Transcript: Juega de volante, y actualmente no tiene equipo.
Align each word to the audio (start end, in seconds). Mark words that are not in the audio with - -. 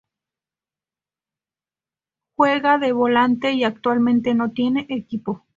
Juega 2.35 2.79
de 2.79 2.91
volante, 2.91 3.51
y 3.53 3.63
actualmente 3.63 4.33
no 4.33 4.49
tiene 4.49 4.87
equipo. 4.89 5.45